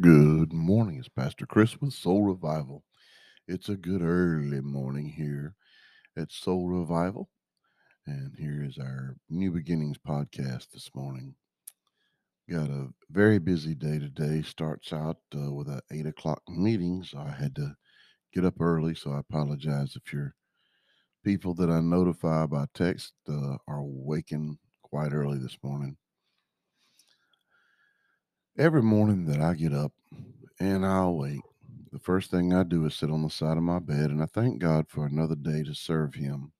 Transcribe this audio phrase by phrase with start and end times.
[0.00, 0.96] Good morning.
[0.98, 2.84] It's Pastor Chris with Soul Revival.
[3.46, 5.54] It's a good early morning here
[6.16, 7.28] at Soul Revival.
[8.06, 11.34] And here is our New Beginnings podcast this morning.
[12.48, 14.40] Got a very busy day today.
[14.40, 17.74] Starts out uh, with an 8 o'clock meeting, so I had to
[18.32, 18.94] get up early.
[18.94, 20.34] So I apologize if your
[21.26, 25.98] people that I notify by text uh, are waking quite early this morning.
[28.60, 29.92] Every morning that I get up
[30.58, 31.40] and I'll wait,
[31.92, 34.26] the first thing I do is sit on the side of my bed and I
[34.26, 36.52] thank God for another day to serve Him.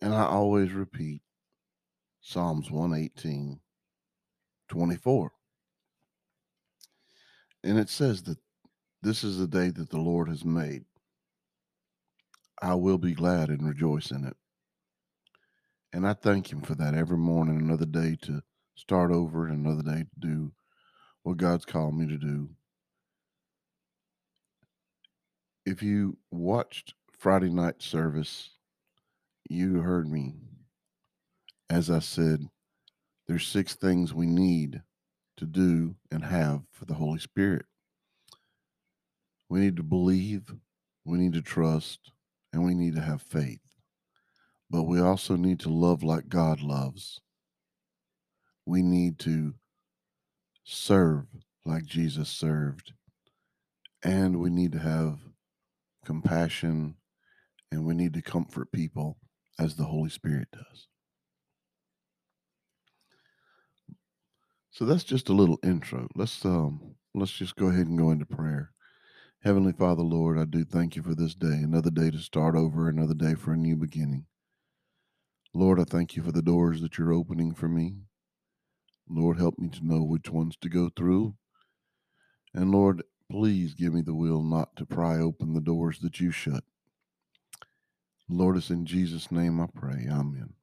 [0.00, 1.22] And I always repeat
[2.20, 3.60] Psalms 118,
[4.68, 5.30] 24.
[7.62, 8.38] And it says that
[9.02, 10.82] this is the day that the Lord has made.
[12.60, 14.36] I will be glad and rejoice in it.
[15.92, 18.42] And I thank Him for that every morning, another day to
[18.74, 20.52] start over, and another day to do
[21.22, 22.48] what God's called me to do.
[25.64, 28.50] If you watched Friday night service,
[29.48, 30.34] you heard me.
[31.70, 32.48] As I said,
[33.26, 34.82] there's six things we need
[35.36, 37.64] to do and have for the Holy Spirit.
[39.48, 40.52] We need to believe,
[41.04, 42.10] we need to trust,
[42.52, 43.60] and we need to have faith.
[44.70, 47.20] But we also need to love like God loves.
[48.66, 49.54] We need to
[50.64, 51.26] serve
[51.64, 52.92] like Jesus served.
[54.04, 55.18] And we need to have
[56.04, 56.96] compassion
[57.70, 59.16] and we need to comfort people
[59.58, 60.88] as the Holy Spirit does.
[64.70, 66.08] So that's just a little intro.
[66.14, 68.70] Let's um let's just go ahead and go into prayer.
[69.44, 72.88] Heavenly Father, Lord, I do thank you for this day, another day to start over,
[72.88, 74.26] another day for a new beginning.
[75.52, 77.96] Lord, I thank you for the doors that you're opening for me.
[79.08, 81.34] Lord, help me to know which ones to go through.
[82.54, 86.30] And Lord, please give me the will not to pry open the doors that you
[86.30, 86.64] shut.
[88.28, 90.06] Lord, it's in Jesus' name I pray.
[90.10, 90.54] Amen.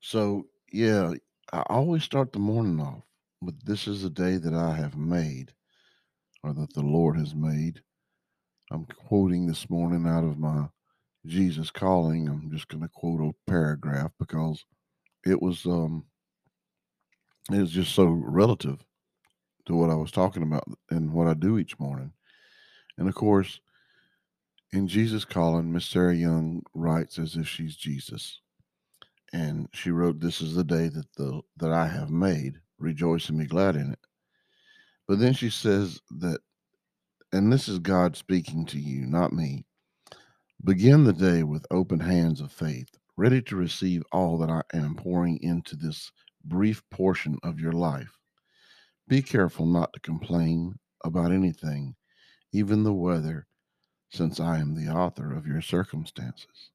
[0.00, 1.12] So, yeah,
[1.52, 3.02] I always start the morning off
[3.40, 5.52] with this is a day that I have made
[6.44, 7.82] or that the Lord has made.
[8.72, 10.66] I'm quoting this morning out of my
[11.26, 12.28] Jesus calling.
[12.28, 14.64] I'm just going to quote a paragraph because
[15.26, 16.04] it was um
[17.54, 18.84] it was just so relative
[19.66, 22.12] to what I was talking about and what I do each morning.
[22.98, 23.60] And of course,
[24.72, 28.40] in Jesus calling, Miss Sarah Young writes as if she's Jesus.
[29.32, 32.60] And she wrote, This is the day that the that I have made.
[32.78, 33.98] Rejoice and be glad in it.
[35.06, 36.40] But then she says that,
[37.32, 39.64] and this is God speaking to you, not me.
[40.64, 44.94] Begin the day with open hands of faith, ready to receive all that I am
[44.94, 46.10] pouring into this
[46.44, 48.18] brief portion of your life.
[49.08, 51.96] Be careful not to complain about anything,
[52.52, 53.46] even the weather,
[54.10, 56.70] since I am the author of your circumstances.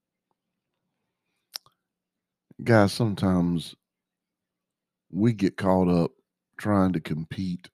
[2.63, 3.75] Guys, sometimes
[5.11, 6.11] we get caught up
[6.57, 7.69] trying to compete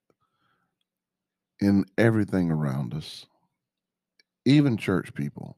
[1.59, 3.25] in everything around us,
[4.45, 5.57] even church people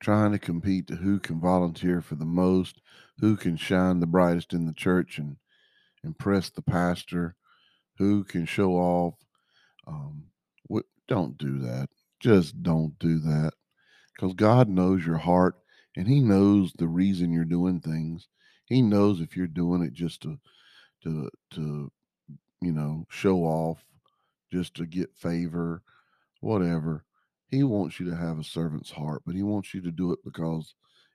[0.00, 2.80] trying to compete to who can volunteer for the most,
[3.18, 5.36] who can shine the brightest in the church and
[6.06, 7.34] impress the pastor,
[7.98, 9.14] who can show off.
[9.86, 10.24] Um,
[11.08, 11.88] don't do that.
[12.20, 13.52] Just don't do that
[14.14, 15.56] because God knows your heart
[15.96, 18.28] and He knows the reason you're doing things.
[18.66, 20.38] He knows if you're doing it just to,
[21.04, 21.92] to, to,
[22.60, 23.84] you know, show off,
[24.52, 25.82] just to get favor,
[26.40, 27.04] whatever.
[27.48, 30.18] He wants you to have a servant's heart, but he wants you to do it
[30.24, 30.74] because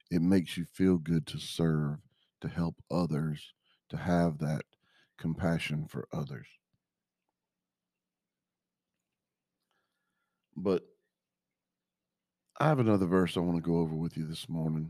[0.10, 1.98] it makes you feel good to serve,
[2.40, 3.54] to help others,
[3.90, 4.64] to have that
[5.22, 6.48] compassion for others.
[10.58, 10.84] But
[12.60, 14.90] I have another verse I want to go over with you this morning.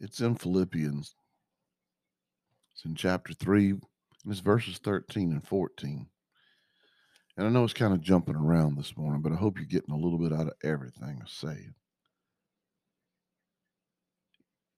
[0.00, 1.14] It's in Philippians.
[2.72, 3.82] It's in chapter 3, and
[4.28, 6.06] it's verses 13 and 14.
[7.36, 9.94] And I know it's kind of jumping around this morning, but I hope you're getting
[9.94, 11.68] a little bit out of everything I say.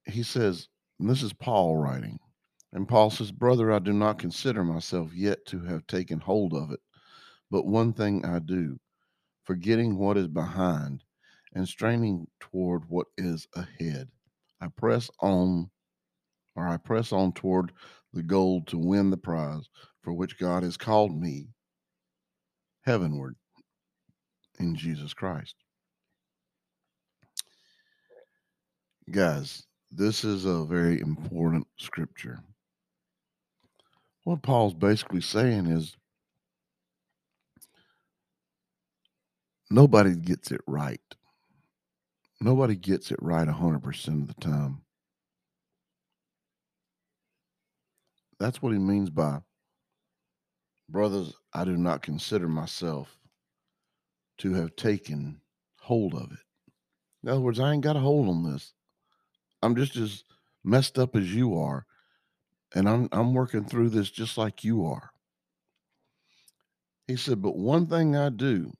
[0.05, 0.67] He says,
[0.99, 2.19] and this is Paul writing,
[2.73, 6.71] and Paul says, Brother, I do not consider myself yet to have taken hold of
[6.71, 6.79] it,
[7.49, 8.79] but one thing I do,
[9.45, 11.03] forgetting what is behind
[11.53, 14.09] and straining toward what is ahead.
[14.61, 15.69] I press on,
[16.55, 17.71] or I press on toward
[18.13, 19.69] the goal to win the prize
[20.01, 21.47] for which God has called me
[22.81, 23.35] heavenward
[24.59, 25.55] in Jesus Christ.
[29.11, 32.39] Guys, this is a very important scripture.
[34.27, 35.95] What Paul's basically saying is
[39.71, 40.99] nobody gets it right.
[42.41, 44.81] Nobody gets it right 100% of the time.
[48.37, 49.39] That's what he means by,
[50.89, 53.17] brothers, I do not consider myself
[54.39, 55.39] to have taken
[55.79, 56.39] hold of it.
[57.23, 58.73] In other words, I ain't got a hold on this.
[59.61, 60.25] I'm just as
[60.65, 61.85] messed up as you are.
[62.75, 65.11] And I'm I'm working through this just like you are.
[67.07, 68.73] He said, but one thing I do,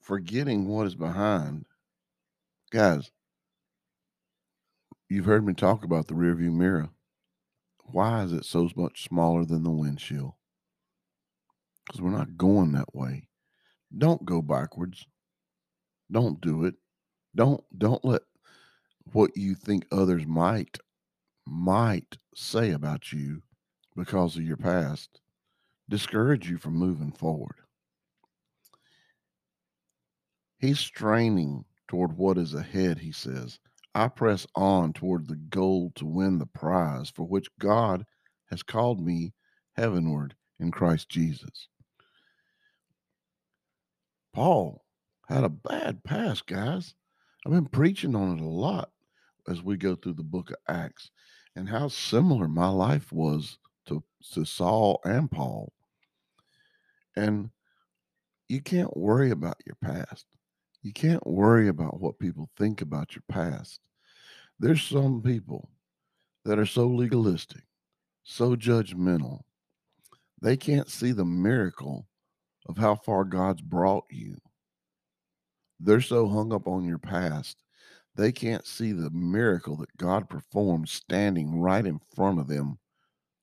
[0.00, 1.64] forgetting what is behind,
[2.70, 3.10] guys,
[5.08, 6.90] you've heard me talk about the rearview mirror.
[7.86, 10.32] Why is it so much smaller than the windshield?
[11.86, 13.28] Because we're not going that way.
[13.96, 15.06] Don't go backwards.
[16.10, 16.74] Don't do it.
[17.34, 18.22] Don't don't let
[19.12, 20.78] what you think others might
[21.46, 23.42] might say about you
[23.96, 25.20] because of your past
[25.88, 27.56] discourage you from moving forward.
[30.58, 33.58] He's straining toward what is ahead, he says.
[33.94, 38.04] I press on toward the goal to win the prize for which God
[38.50, 39.32] has called me
[39.74, 41.68] heavenward in Christ Jesus.
[44.34, 44.84] Paul
[45.28, 46.94] had a bad past, guys.
[47.44, 48.90] I've been preaching on it a lot
[49.48, 51.10] as we go through the book of Acts
[51.56, 54.04] and how similar my life was to,
[54.34, 55.72] to Saul and Paul.
[57.16, 57.50] And
[58.48, 60.26] you can't worry about your past.
[60.82, 63.80] You can't worry about what people think about your past.
[64.60, 65.70] There's some people
[66.44, 67.64] that are so legalistic,
[68.22, 69.40] so judgmental,
[70.40, 72.06] they can't see the miracle
[72.66, 74.36] of how far God's brought you.
[75.80, 77.56] They're so hung up on your past,
[78.16, 82.78] they can't see the miracle that God performed standing right in front of them,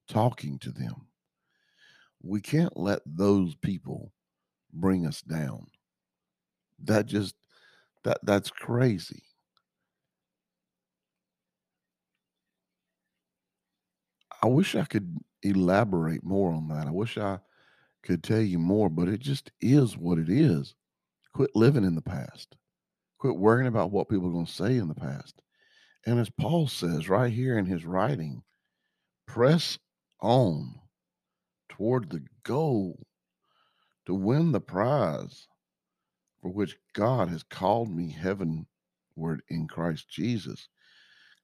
[0.08, 1.08] talking to them.
[2.22, 4.12] We can't let those people
[4.74, 5.68] bring us down.
[6.84, 7.36] That just
[8.04, 9.24] that that's crazy.
[14.42, 16.88] I wish I could elaborate more on that.
[16.88, 17.40] I wish I
[18.02, 20.75] could tell you more, but it just is what it is.
[21.34, 22.58] Quit living in the past.
[23.24, 25.42] Quit worrying about what people are going to say in the past.
[26.06, 28.44] And as Paul says right here in his writing,
[29.25, 29.80] press
[30.20, 30.75] on
[31.70, 33.08] toward the goal
[34.08, 35.48] to win the prize
[36.42, 40.68] for which God has called me heavenward in Christ Jesus.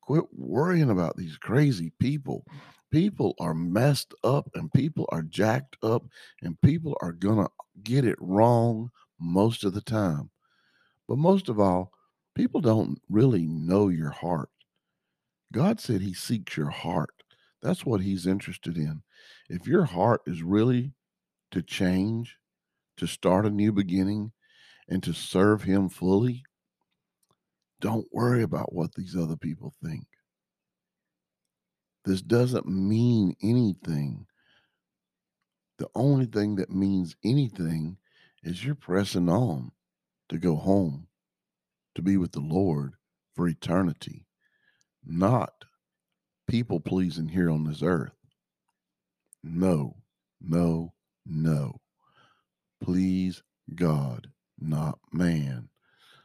[0.01, 2.43] Quit worrying about these crazy people.
[2.91, 6.03] People are messed up and people are jacked up
[6.41, 7.49] and people are going to
[7.83, 10.29] get it wrong most of the time.
[11.09, 11.91] But most of all,
[12.35, 14.51] people don't really know your heart.
[15.51, 17.23] God said He seeks your heart.
[17.63, 19.01] That's what He's interested in.
[19.49, 20.93] If your heart is really
[21.49, 22.37] to change,
[22.97, 24.33] to start a new beginning,
[24.87, 26.43] and to serve Him fully,
[27.81, 30.05] don't worry about what these other people think.
[32.05, 34.27] This doesn't mean anything.
[35.79, 37.97] The only thing that means anything
[38.43, 39.71] is you're pressing on
[40.29, 41.07] to go home,
[41.95, 42.93] to be with the Lord
[43.35, 44.25] for eternity,
[45.05, 45.65] not
[46.47, 48.15] people pleasing here on this earth.
[49.43, 49.97] No,
[50.41, 50.93] no,
[51.25, 51.79] no.
[52.81, 53.43] Please
[53.75, 55.69] God, not man.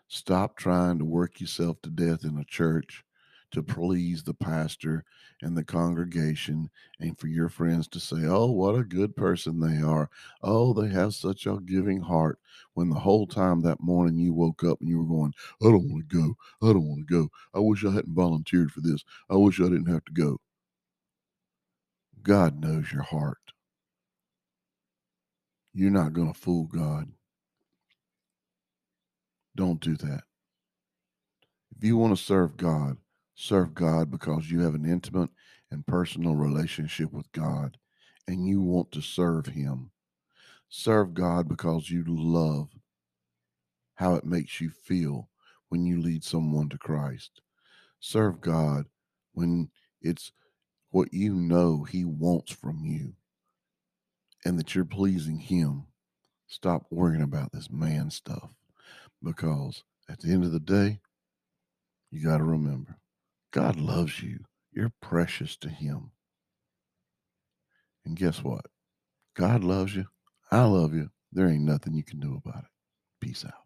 [0.09, 3.05] Stop trying to work yourself to death in a church
[3.55, 5.05] to please the pastor
[5.43, 6.71] and the congregation
[7.01, 10.11] and for your friends to say, oh, what a good person they are.
[10.43, 12.39] Oh, they have such a giving heart.
[12.75, 15.33] When the whole time that morning you woke up and you were going,
[15.63, 16.35] I don't want to go.
[16.63, 17.29] I don't want to go.
[17.55, 19.05] I wish I hadn't volunteered for this.
[19.31, 20.39] I wish I didn't have to go.
[22.23, 23.39] God knows your heart.
[25.73, 27.09] You're not going to fool God.
[29.57, 30.23] Don't do that.
[31.77, 32.97] If you want to serve God,
[33.35, 35.31] serve God because you have an intimate
[35.71, 37.79] and personal relationship with God
[38.27, 39.91] and you want to serve Him.
[40.69, 42.69] Serve God because you love
[43.97, 45.29] how it makes you feel
[45.69, 47.41] when you lead someone to Christ.
[48.01, 48.87] Serve God
[49.33, 50.33] when it's
[50.91, 53.15] what you know He wants from you
[54.45, 55.87] and that you're pleasing Him.
[56.47, 58.51] Stop worrying about this man stuff
[59.23, 61.01] because at the end of the day,
[62.11, 62.99] you got to remember
[63.55, 64.41] God loves you.
[64.73, 66.11] You're precious to Him.
[68.05, 68.67] And guess what?
[69.37, 70.07] God loves you.
[70.51, 71.11] I love you.
[71.33, 72.71] There ain't nothing you can do about it.
[73.21, 73.64] Peace out.